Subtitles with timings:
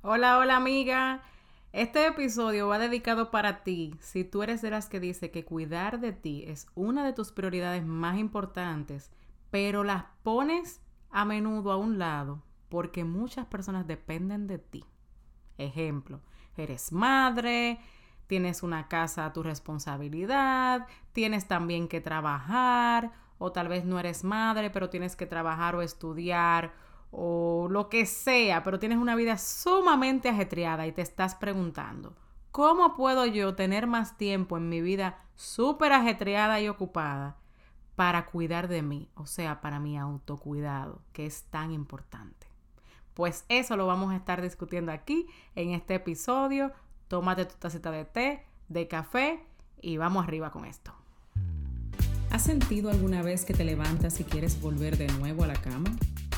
[0.00, 1.22] Hola, hola amiga.
[1.72, 5.98] Este episodio va dedicado para ti si tú eres de las que dice que cuidar
[5.98, 9.10] de ti es una de tus prioridades más importantes,
[9.50, 10.80] pero las pones
[11.10, 14.84] a menudo a un lado porque muchas personas dependen de ti.
[15.58, 16.20] Ejemplo,
[16.56, 17.80] eres madre,
[18.28, 24.22] tienes una casa a tu responsabilidad, tienes también que trabajar, o tal vez no eres
[24.22, 26.72] madre, pero tienes que trabajar o estudiar
[27.10, 32.16] o lo que sea, pero tienes una vida sumamente ajetreada y te estás preguntando,
[32.50, 37.36] ¿cómo puedo yo tener más tiempo en mi vida súper ajetreada y ocupada
[37.96, 39.08] para cuidar de mí?
[39.14, 42.46] O sea, para mi autocuidado, que es tan importante.
[43.14, 46.72] Pues eso lo vamos a estar discutiendo aquí en este episodio.
[47.08, 49.44] Tómate tu tacita de té, de café
[49.80, 50.92] y vamos arriba con esto.
[52.30, 55.90] ¿Has sentido alguna vez que te levantas y quieres volver de nuevo a la cama?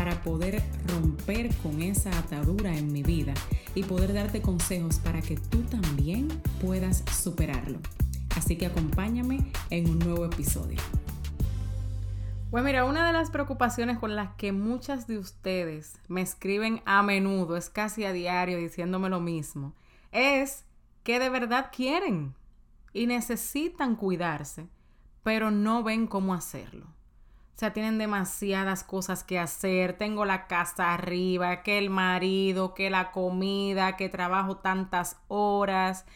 [0.00, 3.34] para poder romper con esa atadura en mi vida
[3.74, 6.28] y poder darte consejos para que tú también
[6.62, 7.80] puedas superarlo.
[8.34, 10.78] Así que acompáñame en un nuevo episodio.
[12.50, 17.02] Pues mira, una de las preocupaciones con las que muchas de ustedes me escriben a
[17.02, 19.74] menudo, es casi a diario diciéndome lo mismo,
[20.12, 20.64] es
[21.02, 22.34] que de verdad quieren
[22.94, 24.66] y necesitan cuidarse,
[25.22, 26.86] pero no ven cómo hacerlo.
[27.60, 29.92] O sea, tienen demasiadas cosas que hacer.
[29.92, 36.06] Tengo la casa arriba, que el marido, que la comida, que trabajo tantas horas.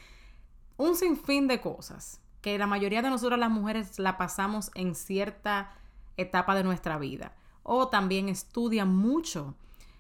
[0.78, 5.74] Un sinfín de cosas que la mayoría de nosotros las mujeres la pasamos en cierta
[6.16, 7.34] etapa de nuestra vida.
[7.62, 9.54] O también estudian mucho.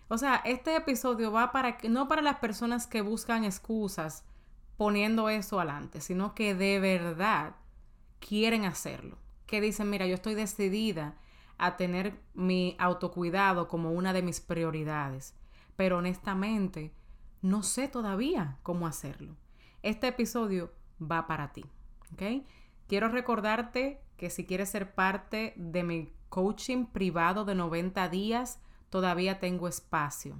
[0.08, 4.24] O sea, este episodio va para no para las personas que buscan excusas
[4.78, 7.54] poniendo eso adelante, sino que de verdad
[8.18, 9.18] quieren hacerlo.
[9.44, 11.18] Que dicen, mira, yo estoy decidida
[11.58, 15.34] a tener mi autocuidado como una de mis prioridades,
[15.76, 16.92] pero honestamente
[17.42, 19.36] no sé todavía cómo hacerlo.
[19.82, 21.64] Este episodio va para ti.
[22.86, 28.60] Quiero recordarte que si quieres ser parte de mi coaching privado de 90 días,
[28.90, 30.36] todavía tengo espacio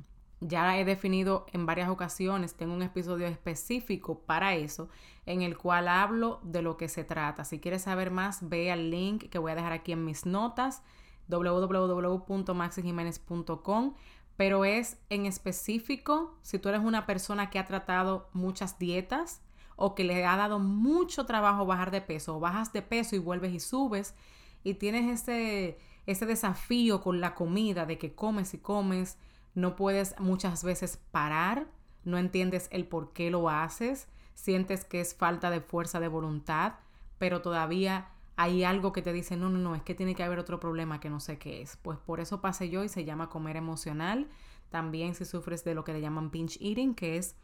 [0.47, 4.89] ya he definido en varias ocasiones, tengo un episodio específico para eso,
[5.27, 7.45] en el cual hablo de lo que se trata.
[7.45, 10.83] Si quieres saber más, ve al link que voy a dejar aquí en mis notas,
[11.29, 13.95] www.maxijiménez.com,
[14.37, 19.43] pero es en específico si tú eres una persona que ha tratado muchas dietas
[19.77, 23.19] o que le ha dado mucho trabajo bajar de peso, o bajas de peso y
[23.19, 24.15] vuelves y subes,
[24.63, 29.19] y tienes ese, ese desafío con la comida de que comes y comes,
[29.55, 31.67] no puedes muchas veces parar,
[32.05, 36.75] no entiendes el por qué lo haces, sientes que es falta de fuerza de voluntad,
[37.19, 40.39] pero todavía hay algo que te dice, no, no, no, es que tiene que haber
[40.39, 41.77] otro problema que no sé qué es.
[41.77, 44.29] Pues por eso pasé yo y se llama comer emocional.
[44.71, 47.37] También si sufres de lo que le llaman pinch eating, que es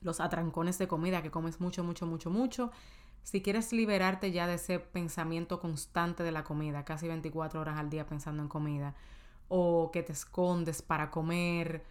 [0.00, 2.72] los atrancones de comida, que comes mucho, mucho, mucho, mucho.
[3.22, 7.90] Si quieres liberarte ya de ese pensamiento constante de la comida, casi 24 horas al
[7.90, 8.94] día pensando en comida,
[9.48, 11.84] o que te escondes para comer,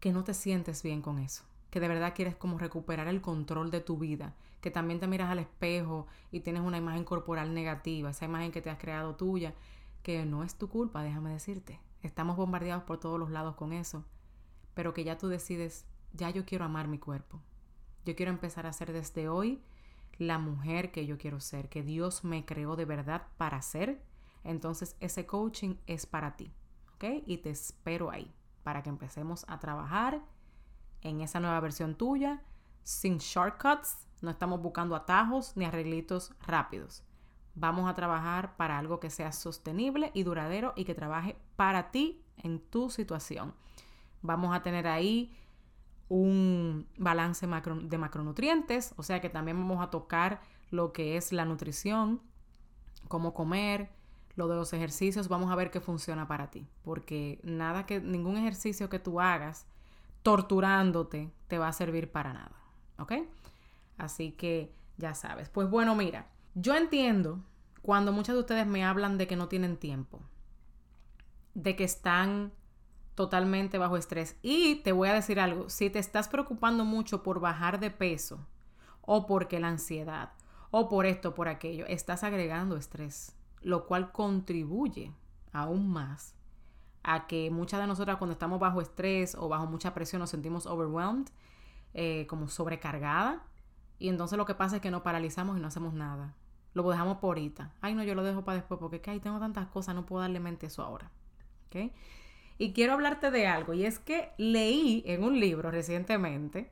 [0.00, 3.70] que no te sientes bien con eso, que de verdad quieres como recuperar el control
[3.70, 8.10] de tu vida, que también te miras al espejo y tienes una imagen corporal negativa,
[8.10, 9.54] esa imagen que te has creado tuya,
[10.02, 11.80] que no es tu culpa, déjame decirte.
[12.02, 14.04] Estamos bombardeados por todos los lados con eso,
[14.74, 17.40] pero que ya tú decides, ya yo quiero amar mi cuerpo.
[18.04, 19.62] Yo quiero empezar a ser desde hoy
[20.18, 24.02] la mujer que yo quiero ser, que Dios me creó de verdad para ser.
[24.42, 26.52] Entonces ese coaching es para ti.
[27.26, 30.22] Y te espero ahí para que empecemos a trabajar
[31.02, 32.42] en esa nueva versión tuya,
[32.82, 37.02] sin shortcuts, no estamos buscando atajos ni arreglitos rápidos.
[37.54, 42.22] Vamos a trabajar para algo que sea sostenible y duradero y que trabaje para ti
[42.36, 43.54] en tu situación.
[44.22, 45.36] Vamos a tener ahí
[46.08, 50.40] un balance de macronutrientes, o sea que también vamos a tocar
[50.70, 52.20] lo que es la nutrición,
[53.08, 53.90] cómo comer,
[54.36, 56.66] lo de los ejercicios, vamos a ver qué funciona para ti.
[56.82, 59.66] Porque nada que, ningún ejercicio que tú hagas
[60.22, 62.56] torturándote te va a servir para nada.
[62.98, 63.12] ¿Ok?
[63.96, 65.48] Así que ya sabes.
[65.48, 67.44] Pues bueno, mira, yo entiendo
[67.82, 70.20] cuando muchas de ustedes me hablan de que no tienen tiempo,
[71.54, 72.52] de que están
[73.14, 74.38] totalmente bajo estrés.
[74.42, 78.46] Y te voy a decir algo, si te estás preocupando mucho por bajar de peso
[79.02, 80.32] o porque la ansiedad
[80.70, 85.12] o por esto, por aquello, estás agregando estrés, lo cual contribuye
[85.52, 86.34] aún más
[87.02, 90.66] a que muchas de nosotras cuando estamos bajo estrés o bajo mucha presión nos sentimos
[90.66, 91.28] overwhelmed,
[91.94, 93.42] eh, como sobrecargada,
[93.98, 96.34] y entonces lo que pasa es que nos paralizamos y no hacemos nada.
[96.72, 97.74] Lo dejamos por ahorita.
[97.80, 100.06] Ay, no, yo lo dejo para después porque es que ahí tengo tantas cosas, no
[100.06, 101.10] puedo darle mente a eso ahora.
[101.66, 101.92] ¿Ok?
[102.58, 106.70] Y quiero hablarte de algo, y es que leí en un libro recientemente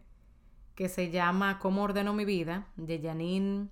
[0.75, 3.69] que se llama Cómo ordeno mi vida, de Janine,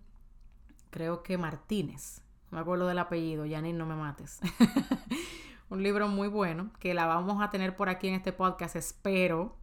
[0.90, 2.22] creo que Martínez.
[2.50, 4.40] No me acuerdo del apellido, Janine, no me mates.
[5.68, 9.56] un libro muy bueno que la vamos a tener por aquí en este podcast, espero.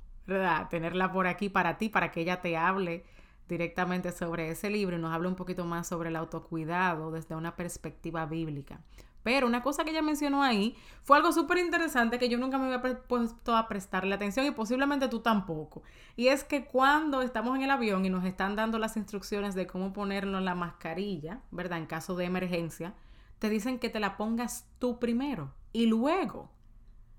[0.70, 3.04] Tenerla por aquí para ti, para que ella te hable
[3.50, 7.56] directamente sobre ese libro y nos hable un poquito más sobre el autocuidado desde una
[7.56, 8.80] perspectiva bíblica.
[9.22, 12.74] Pero una cosa que ella mencionó ahí fue algo súper interesante que yo nunca me
[12.74, 15.84] había puesto a prestarle atención y posiblemente tú tampoco.
[16.16, 19.68] Y es que cuando estamos en el avión y nos están dando las instrucciones de
[19.68, 21.80] cómo ponernos la mascarilla, ¿verdad?
[21.80, 22.94] En caso de emergencia,
[23.40, 26.50] te dicen que te la pongas tú primero y luego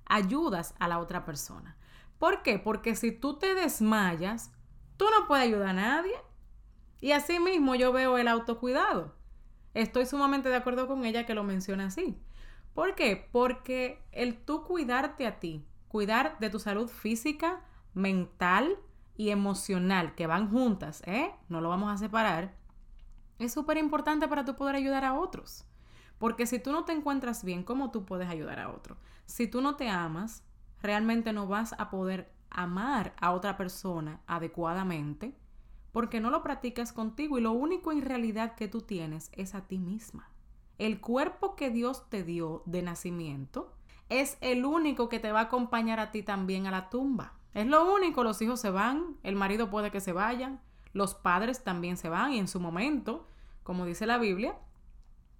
[0.07, 1.77] ayudas a la otra persona.
[2.19, 2.59] ¿Por qué?
[2.59, 4.53] Porque si tú te desmayas,
[4.97, 6.15] tú no puedes ayudar a nadie.
[7.01, 9.15] Y así mismo yo veo el autocuidado.
[9.75, 12.19] Estoy sumamente de acuerdo con ella que lo menciona así.
[12.73, 13.29] ¿Por qué?
[13.31, 17.61] Porque el tú cuidarte a ti, cuidar de tu salud física,
[17.93, 18.79] mental
[19.17, 21.33] y emocional, que van juntas, ¿eh?
[21.49, 22.55] No lo vamos a separar,
[23.39, 25.65] es súper importante para tú poder ayudar a otros.
[26.19, 28.97] Porque si tú no te encuentras bien, ¿cómo tú puedes ayudar a otro?
[29.27, 30.43] Si tú no te amas,
[30.81, 35.35] realmente no vas a poder amar a otra persona adecuadamente
[35.93, 39.63] porque no lo practicas contigo y lo único en realidad que tú tienes es a
[39.63, 40.29] ti misma.
[40.77, 43.73] El cuerpo que Dios te dio de nacimiento
[44.09, 47.35] es el único que te va a acompañar a ti también a la tumba.
[47.55, 50.61] Es lo único, los hijos se van, el marido puede que se vayan,
[50.93, 53.29] los padres también se van y en su momento,
[53.63, 54.57] como dice la Biblia,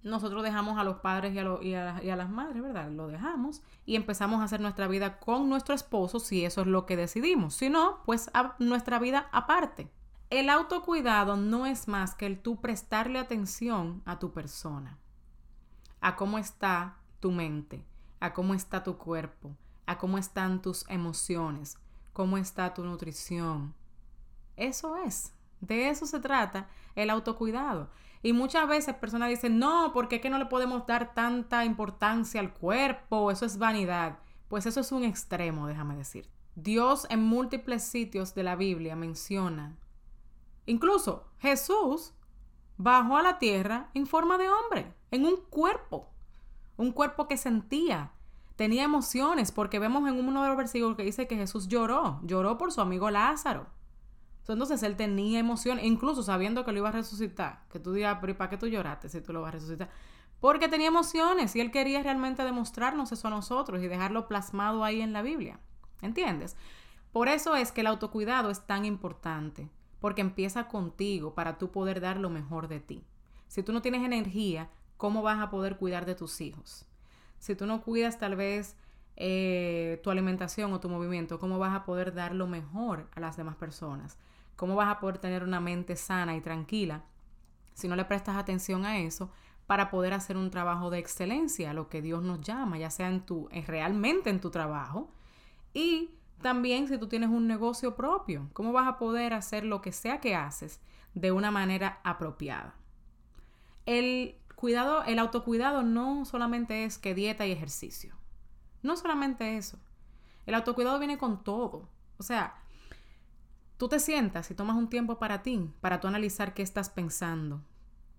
[0.05, 2.91] nosotros dejamos a los padres y a, las madres, ¿verdad?
[2.91, 6.85] Lo dejamos y empezamos a hacer nuestra vida con nuestro esposo si eso es lo
[6.85, 7.55] que decidimos.
[7.55, 8.29] Si no, pues
[8.59, 9.91] nuestra vida aparte.
[10.29, 14.99] El autocuidado no es más que el tú prestarle atención a tu persona,
[16.01, 17.83] a cómo está tu mente,
[18.19, 19.55] a cómo está tu cuerpo,
[19.87, 21.77] a cómo están tus emociones,
[22.13, 23.73] cómo está tu nutrición.
[24.55, 25.33] Eso es,
[25.67, 27.89] de eso se trata el autocuidado.
[28.21, 32.39] Y muchas veces personas dicen, no, porque es que no le podemos dar tanta importancia
[32.39, 34.19] al cuerpo, eso es vanidad.
[34.47, 36.27] Pues eso es un extremo, déjame decir.
[36.55, 39.75] Dios en múltiples sitios de la Biblia menciona,
[40.65, 42.13] incluso Jesús
[42.77, 46.09] bajó a la tierra en forma de hombre, en un cuerpo,
[46.77, 48.11] un cuerpo que sentía,
[48.55, 52.57] tenía emociones, porque vemos en uno de los versículos que dice que Jesús lloró, lloró
[52.57, 53.67] por su amigo Lázaro.
[54.47, 57.63] Entonces él tenía emoción, incluso sabiendo que lo iba a resucitar.
[57.71, 59.89] Que tú digas, pero ¿para qué tú lloraste si tú lo vas a resucitar?
[60.39, 65.01] Porque tenía emociones y él quería realmente demostrarnos eso a nosotros y dejarlo plasmado ahí
[65.01, 65.59] en la Biblia.
[66.01, 66.55] ¿Entiendes?
[67.11, 69.69] Por eso es que el autocuidado es tan importante,
[69.99, 73.03] porque empieza contigo para tú poder dar lo mejor de ti.
[73.47, 76.85] Si tú no tienes energía, ¿cómo vas a poder cuidar de tus hijos?
[77.39, 78.75] Si tú no cuidas tal vez
[79.15, 83.37] eh, tu alimentación o tu movimiento, ¿cómo vas a poder dar lo mejor a las
[83.37, 84.17] demás personas?
[84.55, 87.03] ¿Cómo vas a poder tener una mente sana y tranquila
[87.73, 89.31] si no le prestas atención a eso
[89.67, 93.25] para poder hacer un trabajo de excelencia, lo que Dios nos llama, ya sea en
[93.25, 95.11] tu, realmente en tu trabajo
[95.73, 99.91] y también si tú tienes un negocio propio, ¿cómo vas a poder hacer lo que
[99.91, 100.79] sea que haces
[101.13, 102.75] de una manera apropiada?
[103.85, 108.15] El cuidado, el autocuidado no solamente es que dieta y ejercicio.
[108.83, 109.79] No solamente eso.
[110.45, 111.89] El autocuidado viene con todo.
[112.17, 112.55] O sea,
[113.77, 117.61] Tú te sientas y tomas un tiempo para ti, para tú analizar qué estás pensando,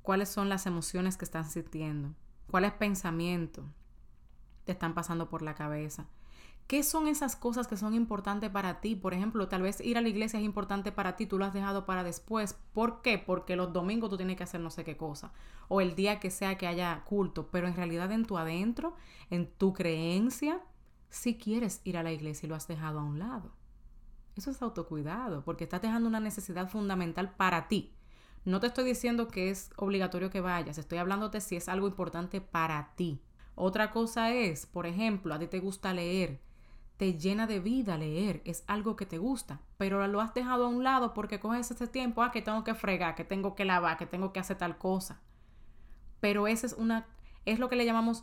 [0.03, 2.15] cuáles son las emociones que estás sintiendo,
[2.51, 3.65] cuáles pensamientos
[4.65, 6.09] te están pasando por la cabeza.
[6.67, 8.97] ¿Qué son esas cosas que son importantes para ti?
[8.97, 11.55] Por ejemplo, tal vez ir a la iglesia es importante para ti, tú lo has
[11.55, 12.59] dejado para después.
[12.75, 13.19] ¿Por qué?
[13.19, 15.33] Porque los domingos tú tienes que hacer no sé qué cosa.
[15.69, 17.49] O el día que sea que haya culto.
[17.53, 18.95] Pero en realidad en tu adentro,
[19.31, 20.61] en tu creencia,
[21.09, 23.53] si quieres ir a la iglesia y lo has dejado a un lado.
[24.37, 27.95] Eso es autocuidado, porque estás dejando una necesidad fundamental para ti.
[28.45, 32.43] No te estoy diciendo que es obligatorio que vayas, estoy hablándote si es algo importante
[32.43, 33.23] para ti.
[33.55, 36.39] Otra cosa es, por ejemplo, a ti te gusta leer,
[36.99, 40.69] te llena de vida leer, es algo que te gusta, pero lo has dejado a
[40.69, 43.97] un lado porque coges ese tiempo, ah, que tengo que fregar, que tengo que lavar,
[43.97, 45.19] que tengo que hacer tal cosa.
[46.21, 47.07] Pero esa es una,
[47.47, 48.23] es lo que le llamamos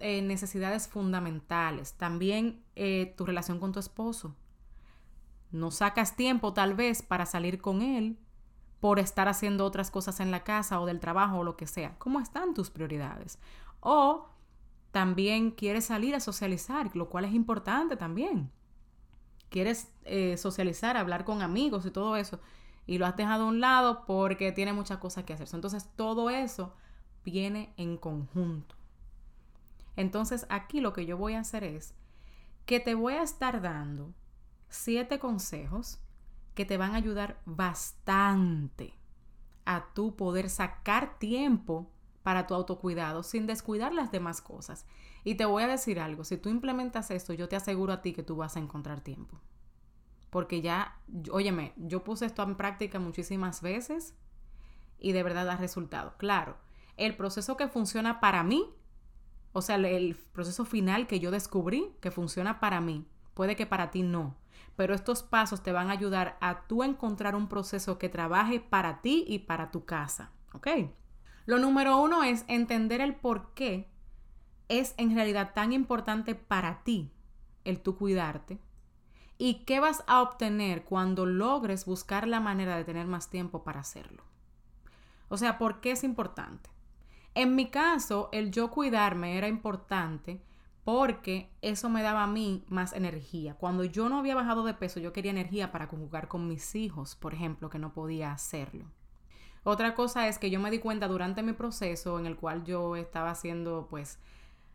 [0.00, 1.94] eh, necesidades fundamentales.
[1.94, 4.36] También eh, tu relación con tu esposo
[5.54, 8.18] no sacas tiempo tal vez para salir con él,
[8.80, 11.96] por estar haciendo otras cosas en la casa o del trabajo o lo que sea.
[11.98, 13.38] ¿Cómo están tus prioridades?
[13.78, 14.26] O
[14.90, 18.50] también quieres salir a socializar, lo cual es importante también.
[19.48, 22.40] Quieres eh, socializar, hablar con amigos y todo eso,
[22.84, 25.48] y lo has dejado a un lado porque tiene muchas cosas que hacer.
[25.52, 26.74] Entonces, todo eso
[27.24, 28.74] viene en conjunto.
[29.94, 31.94] Entonces, aquí lo que yo voy a hacer es
[32.66, 34.12] que te voy a estar dando
[34.74, 36.00] siete consejos
[36.54, 38.94] que te van a ayudar bastante
[39.64, 41.90] a tu poder sacar tiempo
[42.22, 44.86] para tu autocuidado sin descuidar las demás cosas.
[45.24, 48.12] Y te voy a decir algo, si tú implementas esto, yo te aseguro a ti
[48.12, 49.40] que tú vas a encontrar tiempo.
[50.30, 50.98] Porque ya,
[51.30, 54.14] óyeme, yo puse esto en práctica muchísimas veces
[54.98, 56.14] y de verdad da resultado.
[56.18, 56.56] Claro,
[56.96, 58.74] el proceso que funciona para mí,
[59.52, 63.90] o sea, el proceso final que yo descubrí que funciona para mí, puede que para
[63.90, 64.36] ti no.
[64.76, 69.00] Pero estos pasos te van a ayudar a tú encontrar un proceso que trabaje para
[69.00, 70.30] ti y para tu casa.
[70.52, 70.68] ¿Ok?
[71.46, 73.88] Lo número uno es entender el por qué
[74.68, 77.12] es en realidad tan importante para ti
[77.64, 78.58] el tú cuidarte
[79.36, 83.80] y qué vas a obtener cuando logres buscar la manera de tener más tiempo para
[83.80, 84.22] hacerlo.
[85.28, 86.70] O sea, ¿por qué es importante?
[87.34, 90.40] En mi caso, el yo cuidarme era importante
[90.84, 93.54] porque eso me daba a mí más energía.
[93.54, 97.16] Cuando yo no había bajado de peso, yo quería energía para jugar con mis hijos,
[97.16, 98.84] por ejemplo, que no podía hacerlo.
[99.64, 102.96] Otra cosa es que yo me di cuenta durante mi proceso en el cual yo
[102.96, 104.18] estaba haciendo, pues,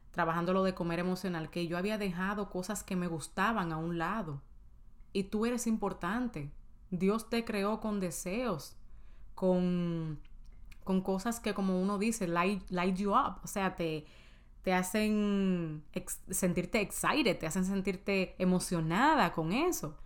[0.09, 3.99] trabajando lo de comer emocional, que yo había dejado cosas que me gustaban a un
[3.99, 4.41] lado.
[5.13, 6.51] Y tú eres importante.
[6.89, 8.75] Dios te creó con deseos,
[9.35, 10.19] con,
[10.83, 13.35] con cosas que, como uno dice, light, light you up.
[13.43, 14.07] O sea, te,
[14.63, 15.83] te hacen
[16.29, 19.97] sentirte excited, te hacen sentirte emocionada con eso.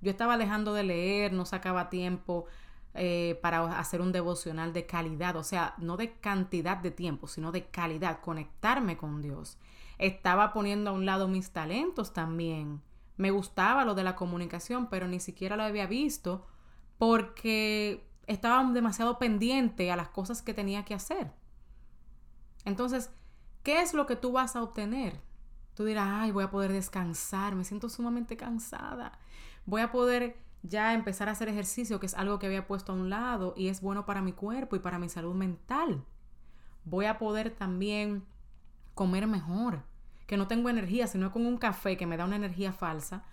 [0.00, 2.46] Yo estaba dejando de leer, no sacaba tiempo
[2.94, 7.52] eh, para hacer un devocional de calidad, o sea, no de cantidad de tiempo, sino
[7.52, 9.58] de calidad, conectarme con Dios.
[9.98, 12.82] Estaba poniendo a un lado mis talentos también.
[13.16, 16.46] Me gustaba lo de la comunicación, pero ni siquiera lo había visto
[16.98, 21.32] porque estaba demasiado pendiente a las cosas que tenía que hacer.
[22.64, 23.10] Entonces,
[23.62, 25.20] ¿Qué es lo que tú vas a obtener?
[25.74, 29.18] Tú dirás, ay, voy a poder descansar, me siento sumamente cansada.
[29.66, 32.96] Voy a poder ya empezar a hacer ejercicio, que es algo que había puesto a
[32.96, 36.04] un lado y es bueno para mi cuerpo y para mi salud mental.
[36.84, 38.24] Voy a poder también
[38.94, 39.84] comer mejor,
[40.26, 43.24] que no tengo energía, sino con un café que me da una energía falsa.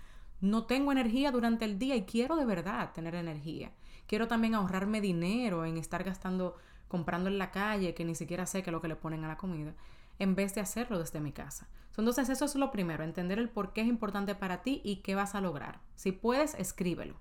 [0.41, 3.71] No tengo energía durante el día y quiero de verdad tener energía.
[4.05, 6.55] Quiero también ahorrarme dinero en estar gastando,
[6.87, 9.27] comprando en la calle, que ni siquiera sé qué es lo que le ponen a
[9.27, 9.73] la comida
[10.19, 11.67] en vez de hacerlo desde mi casa.
[11.97, 15.15] Entonces eso es lo primero, entender el por qué es importante para ti y qué
[15.15, 15.81] vas a lograr.
[15.95, 17.15] Si puedes, escríbelo.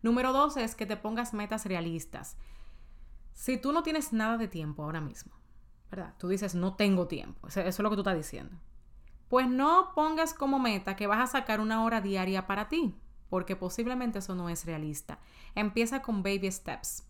[0.00, 2.36] Número dos es que te pongas metas realistas.
[3.34, 5.32] Si tú no tienes nada de tiempo ahora mismo,
[5.90, 6.14] ¿verdad?
[6.18, 7.46] Tú dices, no tengo tiempo.
[7.48, 8.56] Eso es lo que tú estás diciendo.
[9.28, 12.94] Pues no pongas como meta que vas a sacar una hora diaria para ti,
[13.28, 15.18] porque posiblemente eso no es realista.
[15.54, 17.04] Empieza con baby steps.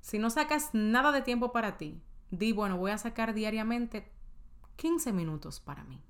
[0.00, 2.00] Si no sacas nada de tiempo para ti,
[2.38, 4.10] di, bueno, voy a sacar diariamente
[4.76, 6.00] 15 minutos para mí.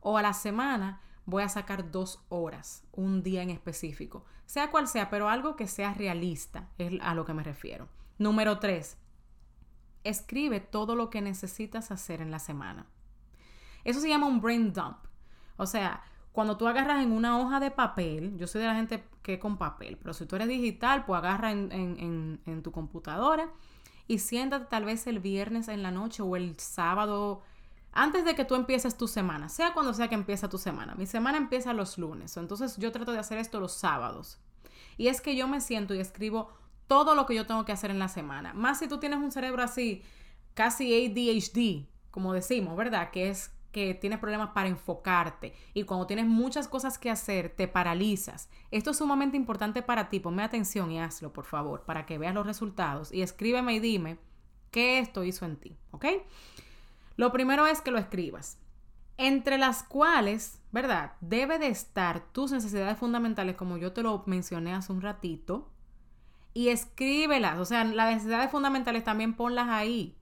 [0.00, 4.24] O a la semana voy a sacar dos horas, un día en específico.
[4.46, 7.88] Sea cual sea, pero algo que sea realista, es a lo que me refiero.
[8.16, 8.96] Número tres,
[10.04, 12.86] escribe todo lo que necesitas hacer en la semana.
[13.84, 14.98] Eso se llama un brain dump.
[15.56, 16.02] O sea,
[16.32, 19.58] cuando tú agarras en una hoja de papel, yo soy de la gente que con
[19.58, 23.52] papel, pero si tú eres digital, pues agarra en, en tu computadora
[24.08, 27.42] y siéntate tal vez el viernes en la noche o el sábado
[27.92, 30.94] antes de que tú empieces tu semana, sea cuando sea que empieza tu semana.
[30.94, 34.38] Mi semana empieza los lunes, entonces yo trato de hacer esto los sábados.
[34.96, 36.52] Y es que yo me siento y escribo
[36.86, 38.54] todo lo que yo tengo que hacer en la semana.
[38.54, 40.02] Más si tú tienes un cerebro así,
[40.54, 43.10] casi ADHD, como decimos, ¿verdad?
[43.10, 47.68] Que es que tienes problemas para enfocarte y cuando tienes muchas cosas que hacer te
[47.68, 48.48] paralizas.
[48.70, 50.20] Esto es sumamente importante para ti.
[50.20, 54.18] Ponme atención y hazlo, por favor, para que veas los resultados y escríbeme y dime
[54.70, 56.06] qué esto hizo en ti, ¿ok?
[57.16, 58.58] Lo primero es que lo escribas.
[59.16, 61.14] Entre las cuales, ¿verdad?
[61.20, 65.68] Debe de estar tus necesidades fundamentales, como yo te lo mencioné hace un ratito,
[66.54, 67.58] y escríbelas.
[67.58, 70.17] O sea, las necesidades fundamentales también ponlas ahí.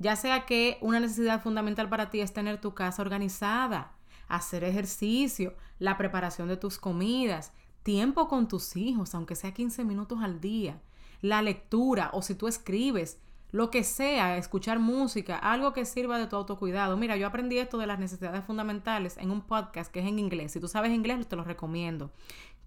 [0.00, 3.92] Ya sea que una necesidad fundamental para ti es tener tu casa organizada,
[4.28, 7.52] hacer ejercicio, la preparación de tus comidas,
[7.82, 10.80] tiempo con tus hijos, aunque sea 15 minutos al día,
[11.20, 16.28] la lectura o si tú escribes, lo que sea, escuchar música, algo que sirva de
[16.28, 16.96] tu autocuidado.
[16.96, 20.52] Mira, yo aprendí esto de las necesidades fundamentales en un podcast que es en inglés.
[20.52, 22.10] Si tú sabes inglés, te lo recomiendo,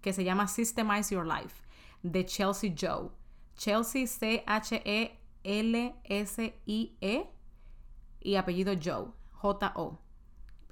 [0.01, 1.63] que se llama Systemize Your Life,
[2.03, 3.09] de Chelsea Joe.
[3.55, 7.29] Chelsea C-H-E-L-S-I-E -E,
[8.21, 9.99] y apellido Joe, J-O.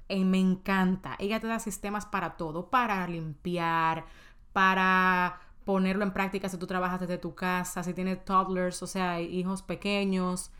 [0.08, 1.16] Y me encanta.
[1.18, 4.06] Ella te da sistemas para todo, para limpiar,
[4.52, 9.20] para ponerlo en práctica si tú trabajas desde tu casa, si tienes toddlers, o sea,
[9.20, 10.50] hijos pequeños,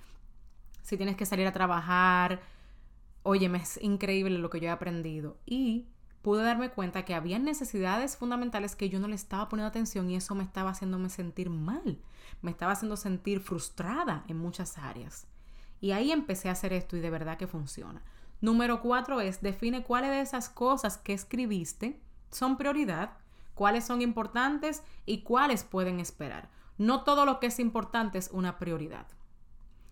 [0.83, 2.41] si tienes que salir a trabajar.
[3.25, 5.39] Óyeme, es increíble lo que yo he aprendido.
[5.47, 5.87] Y
[6.23, 10.17] pude darme cuenta que había necesidades fundamentales que yo no le estaba poniendo atención y
[10.17, 11.99] eso me estaba haciéndome sentir mal.
[12.41, 15.27] Me estaba haciendo sentir frustrada en muchas áreas.
[15.81, 18.03] Y ahí empecé a hacer esto y de verdad que funciona.
[18.41, 22.01] Número cuatro es define cuáles de esas cosas que escribiste
[22.31, 23.19] son prioridad
[23.55, 26.49] cuáles son importantes y cuáles pueden esperar.
[26.79, 29.07] No todo lo que es importante es una prioridad.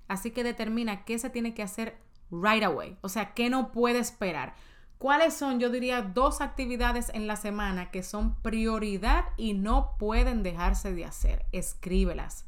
[0.09, 1.99] Así que determina qué se tiene que hacer
[2.31, 4.55] right away, o sea, qué no puede esperar.
[5.01, 10.43] ¿Cuáles son, yo diría, dos actividades en la semana que son prioridad y no pueden
[10.43, 11.47] dejarse de hacer?
[11.53, 12.45] Escríbelas.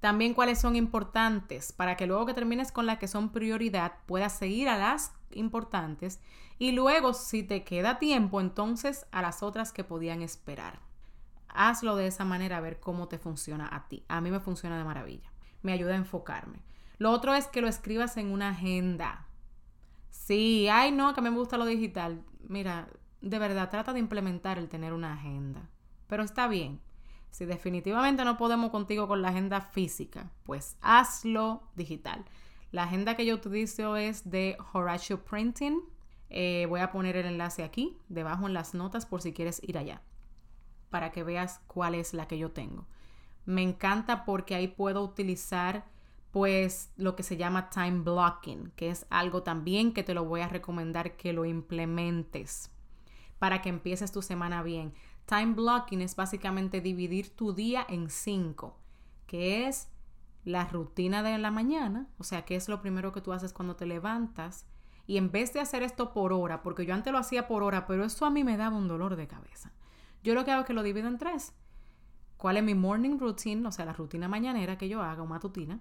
[0.00, 4.32] También cuáles son importantes para que luego que termines con las que son prioridad puedas
[4.32, 6.18] seguir a las importantes
[6.58, 10.80] y luego, si te queda tiempo, entonces a las otras que podían esperar.
[11.46, 14.04] Hazlo de esa manera a ver cómo te funciona a ti.
[14.08, 15.30] A mí me funciona de maravilla.
[15.62, 16.58] Me ayuda a enfocarme.
[16.98, 19.28] Lo otro es que lo escribas en una agenda.
[20.14, 22.22] Sí, ay no, que me gusta lo digital.
[22.46, 22.88] Mira,
[23.20, 25.68] de verdad, trata de implementar el tener una agenda.
[26.06, 26.80] Pero está bien.
[27.30, 32.24] Si definitivamente no podemos contigo con la agenda física, pues hazlo digital.
[32.70, 35.82] La agenda que yo utilizo es de Horatio Printing
[36.30, 39.78] eh, voy a poner el enlace aquí, debajo en las notas, por si quieres ir
[39.78, 40.02] allá,
[40.90, 42.86] para que veas cuál es la que yo tengo.
[43.44, 45.84] Me encanta porque ahí puedo utilizar
[46.34, 50.40] pues lo que se llama time blocking, que es algo también que te lo voy
[50.40, 52.72] a recomendar que lo implementes
[53.38, 54.94] para que empieces tu semana bien.
[55.26, 58.76] Time blocking es básicamente dividir tu día en cinco,
[59.28, 59.86] que es
[60.44, 63.76] la rutina de la mañana, o sea, que es lo primero que tú haces cuando
[63.76, 64.66] te levantas,
[65.06, 67.86] y en vez de hacer esto por hora, porque yo antes lo hacía por hora,
[67.86, 69.70] pero eso a mí me daba un dolor de cabeza.
[70.24, 71.52] Yo lo que hago es que lo divido en tres.
[72.38, 73.64] ¿Cuál es mi morning routine?
[73.68, 75.78] O sea, la rutina mañanera que yo hago, matutina.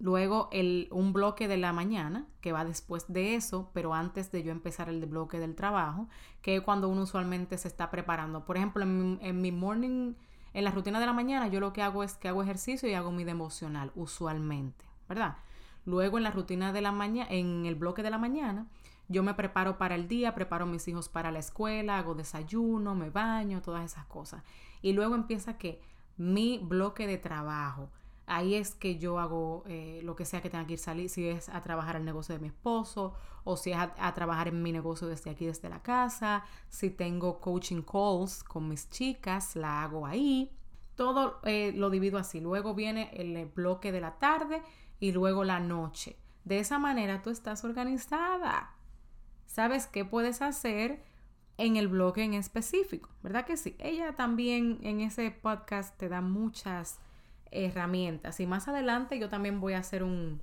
[0.00, 4.42] Luego el, un bloque de la mañana, que va después de eso, pero antes de
[4.42, 6.08] yo empezar el bloque del trabajo,
[6.40, 8.46] que es cuando uno usualmente se está preparando.
[8.46, 10.14] Por ejemplo, en mi, en mi morning,
[10.54, 12.94] en la rutina de la mañana, yo lo que hago es que hago ejercicio y
[12.94, 15.36] hago mi devocional, usualmente, ¿verdad?
[15.84, 18.66] Luego en la rutina de la mañana, en el bloque de la mañana,
[19.08, 22.94] yo me preparo para el día, preparo a mis hijos para la escuela, hago desayuno,
[22.94, 24.44] me baño, todas esas cosas.
[24.82, 25.82] Y luego empieza que
[26.16, 27.90] mi bloque de trabajo.
[28.30, 31.28] Ahí es que yo hago eh, lo que sea que tenga que ir salir, si
[31.28, 33.12] es a trabajar el negocio de mi esposo
[33.42, 36.44] o si es a, trabajar en mi negocio desde aquí, desde la casa.
[36.68, 40.52] Si tengo coaching calls con mis chicas, la hago ahí.
[40.94, 42.40] Todo eh, lo divido así.
[42.40, 44.62] Luego viene el bloque de la tarde
[45.00, 46.16] y luego la noche.
[46.44, 48.76] De esa manera tú estás organizada.
[49.46, 51.02] Sabes qué puedes hacer
[51.58, 53.74] en el bloque en específico, ¿verdad que sí?
[53.80, 57.00] Ella también en ese podcast te da muchas
[57.50, 60.40] herramientas y más adelante yo también voy a hacer un,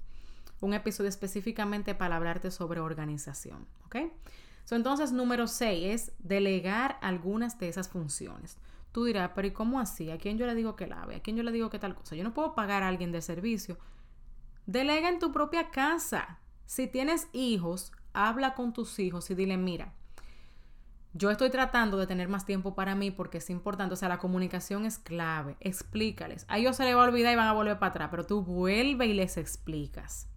[0.62, 3.98] un episodio específicamente para hablarte sobre organización, ¿ok?
[4.70, 8.58] entonces, número 6 es delegar algunas de esas funciones.
[8.92, 10.12] Tú dirás, pero ¿y cómo así?
[10.12, 11.16] ¿A quién yo le digo que lave?
[11.16, 12.18] ¿A quién yo le digo que tal cosa?
[12.18, 13.78] Yo no puedo pagar a alguien de servicio
[14.68, 16.40] Delega en tu propia casa.
[16.66, 19.94] Si tienes hijos, habla con tus hijos y dile, mira,
[21.14, 24.20] yo estoy tratando de tener más tiempo para mí porque es importante, o sea, la
[24.20, 25.58] comunicación es clave.
[25.60, 26.46] Explícales.
[26.48, 28.44] A ellos se les va a olvidar y van a volver para atrás, pero tú
[28.44, 30.28] vuelve y les explicas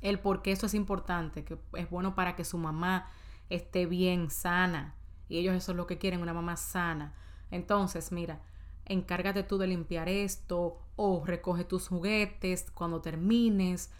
[0.00, 3.10] el por qué eso es importante, que es bueno para que su mamá
[3.50, 4.94] esté bien, sana.
[5.28, 7.14] Y ellos eso es lo que quieren, una mamá sana.
[7.50, 8.40] Entonces, mira,
[8.84, 13.90] encárgate tú de limpiar esto o recoge tus juguetes cuando termines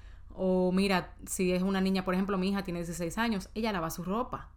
[0.40, 3.90] o mira, si es una niña, por ejemplo, mi hija tiene 16 años, ella lava
[3.90, 4.50] su ropa.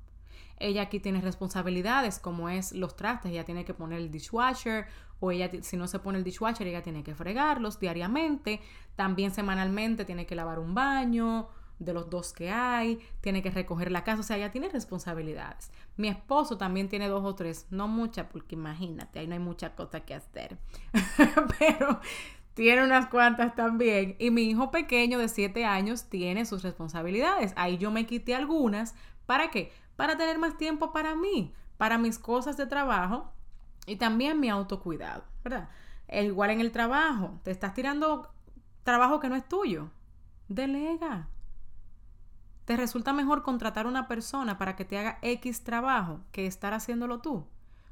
[0.61, 4.85] Ella aquí tiene responsabilidades como es los trastes, ella tiene que poner el dishwasher
[5.19, 8.61] o ella si no se pone el dishwasher, ella tiene que fregarlos diariamente,
[8.95, 11.49] también semanalmente tiene que lavar un baño,
[11.81, 15.71] de los dos que hay, tiene que recoger la casa, o sea, ya tiene responsabilidades.
[15.97, 19.75] Mi esposo también tiene dos o tres, no muchas, porque imagínate, ahí no hay mucha
[19.75, 20.57] cosa que hacer,
[21.59, 21.99] pero
[22.53, 24.15] tiene unas cuantas también.
[24.19, 27.53] Y mi hijo pequeño de siete años tiene sus responsabilidades.
[27.55, 28.93] Ahí yo me quité algunas.
[29.25, 29.71] ¿Para qué?
[30.01, 33.31] Para tener más tiempo para mí, para mis cosas de trabajo
[33.85, 35.69] y también mi autocuidado, ¿verdad?
[36.11, 38.33] igual en el trabajo, te estás tirando
[38.83, 39.91] trabajo que no es tuyo.
[40.47, 41.27] Delega.
[42.65, 47.19] ¿Te resulta mejor contratar una persona para que te haga X trabajo que estar haciéndolo
[47.19, 47.45] tú?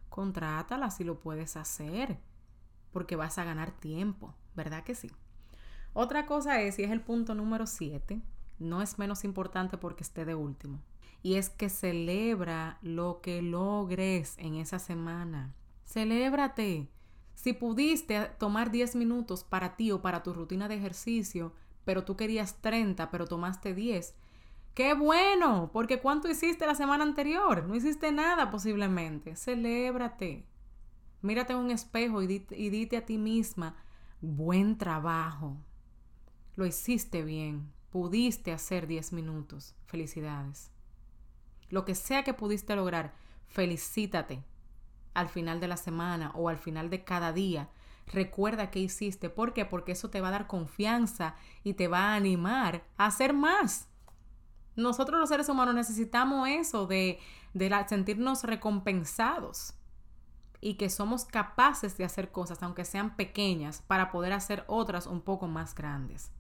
[0.09, 2.17] Contrátala si lo puedes hacer,
[2.91, 5.11] porque vas a ganar tiempo, ¿Verdad que sí?
[5.93, 8.19] Otra cosa es, y es el punto número 7,
[8.57, 10.79] no es menos importante porque esté de último,
[11.21, 15.53] y es que celebra lo que logres en esa semana.
[15.85, 16.89] Celébrate.
[17.35, 21.53] Si pudiste tomar 10 minutos para ti o para tu rutina de ejercicio,
[21.85, 24.13] pero tú querías 30, pero tomaste 10,
[24.73, 25.71] ¡Qué bueno!
[25.73, 27.65] Porque ¿cuánto hiciste la semana anterior?
[27.65, 29.35] No hiciste nada posiblemente.
[29.35, 30.45] Celébrate.
[31.21, 33.75] Mírate en un espejo y, dite a ti misma,
[34.21, 35.57] buen trabajo.
[36.55, 37.73] Lo hiciste bien.
[37.89, 39.75] Pudiste hacer 10 minutos.
[39.85, 40.71] Felicidades.
[41.69, 43.13] Lo que sea que pudiste lograr,
[43.47, 44.43] felicítate
[45.13, 47.69] al final de la semana o al final de cada día.
[48.07, 49.29] Recuerda qué hiciste.
[49.29, 49.65] ¿Por qué?
[49.65, 53.87] Porque eso te va a dar confianza y te va a animar a hacer más.
[54.75, 57.19] Nosotros los seres humanos necesitamos eso de,
[57.87, 59.73] sentirnos recompensados
[60.61, 65.21] y que somos capaces de hacer cosas, aunque sean pequeñas, para poder hacer otras un
[65.21, 66.31] poco más grandes.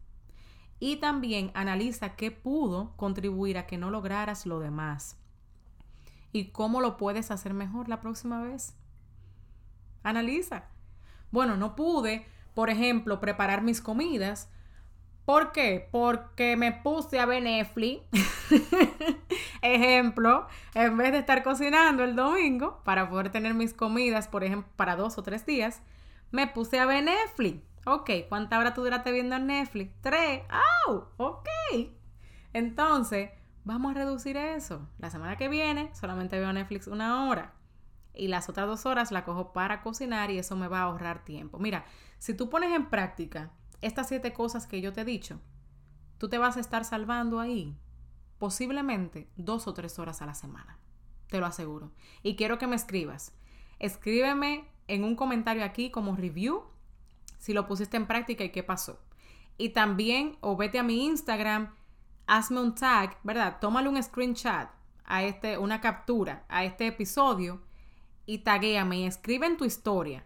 [0.79, 5.17] Y también analiza qué pudo contribuir a que no lograras lo demás
[6.31, 8.75] y cómo lo puedes hacer mejor la próxima vez.
[10.03, 10.65] Analiza.
[11.31, 14.49] Bueno, no pude, por ejemplo, preparar mis comidas
[15.29, 15.87] ¿Por qué?
[15.91, 18.01] Porque me puse a ver Netflix.
[19.61, 24.67] ejemplo, en vez de estar cocinando el domingo para poder tener mis comidas, por ejemplo,
[24.75, 25.83] para dos o tres días,
[26.31, 27.61] me puse a ver Netflix.
[27.85, 29.93] Ok, ¿cuánta hora tú duraste viendo Netflix?
[30.01, 30.43] Tres.
[30.87, 31.07] ¡Oh!
[31.17, 31.47] Ok.
[32.53, 33.31] Entonces,
[33.63, 34.87] vamos a reducir eso.
[34.97, 37.53] La semana que viene solamente veo Netflix una hora.
[38.13, 41.23] Y las otras dos horas la cojo para cocinar y eso me va a ahorrar
[41.23, 41.57] tiempo.
[41.59, 41.85] Mira,
[42.17, 45.39] si tú pones en práctica estas siete cosas que yo te he dicho,
[46.17, 47.77] tú te vas a estar salvando ahí
[48.39, 50.79] posiblemente dos o tres horas a la semana.
[51.27, 51.91] Te lo aseguro.
[52.23, 53.33] Y quiero que me escribas.
[53.77, 56.63] Escríbeme en un comentario aquí como review
[57.39, 58.99] si lo pusiste en práctica y qué pasó.
[59.57, 61.73] Y también, o vete a mi Instagram,
[62.27, 63.57] hazme un tag, ¿verdad?
[63.59, 64.69] Tómale un screenshot
[65.05, 67.63] a este, una captura a este episodio
[68.27, 70.23] y taguéame y escribe en tu historia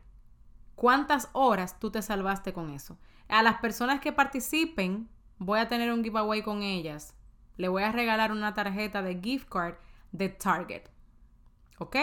[0.76, 2.97] cuántas horas tú te salvaste con eso.
[3.30, 7.15] A las personas que participen, voy a tener un giveaway con ellas.
[7.56, 9.76] Le voy a regalar una tarjeta de gift card
[10.12, 10.84] de Target.
[11.78, 11.95] ¿Ok?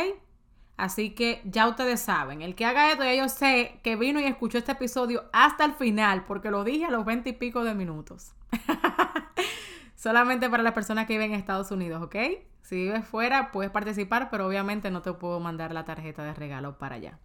[0.80, 4.24] Así que ya ustedes saben, el que haga esto, ya yo sé que vino y
[4.24, 7.74] escuchó este episodio hasta el final, porque lo dije a los 20 y pico de
[7.74, 8.32] minutos.
[9.94, 12.16] Solamente para las personas que viven en Estados Unidos, ¿ok?
[12.62, 16.78] Si vives fuera, puedes participar, pero obviamente no te puedo mandar la tarjeta de regalo
[16.78, 17.18] para allá.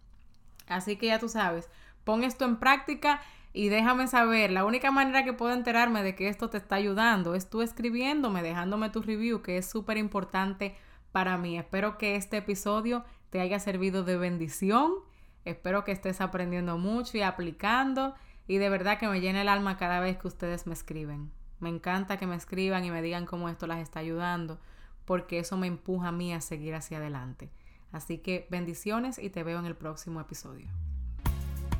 [0.68, 1.70] Así que ya tú sabes,
[2.04, 3.22] pon esto en práctica
[3.54, 7.34] y déjame saber, la única manera que puedo enterarme de que esto te está ayudando
[7.34, 10.76] es tú escribiéndome, dejándome tu review, que es súper importante
[11.10, 11.56] para mí.
[11.56, 13.02] Espero que este episodio
[13.40, 14.92] haya servido de bendición.
[15.44, 18.14] Espero que estés aprendiendo mucho y aplicando.
[18.48, 21.30] Y de verdad que me llena el alma cada vez que ustedes me escriben.
[21.58, 24.60] Me encanta que me escriban y me digan cómo esto las está ayudando,
[25.04, 27.50] porque eso me empuja a mí a seguir hacia adelante.
[27.92, 30.66] Así que bendiciones y te veo en el próximo episodio.